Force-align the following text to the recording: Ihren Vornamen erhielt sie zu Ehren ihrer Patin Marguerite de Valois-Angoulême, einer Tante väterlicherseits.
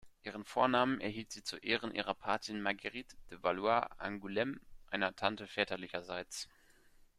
Ihren 0.23 0.43
Vornamen 0.45 0.99
erhielt 0.99 1.31
sie 1.31 1.43
zu 1.43 1.57
Ehren 1.57 1.93
ihrer 1.93 2.15
Patin 2.15 2.59
Marguerite 2.59 3.15
de 3.29 3.37
Valois-Angoulême, 3.43 4.59
einer 4.89 5.15
Tante 5.15 5.45
väterlicherseits. 5.45 6.49